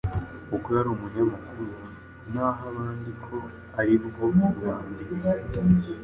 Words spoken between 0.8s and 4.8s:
umunyamakuru, naho abandi ko ari bwo bwa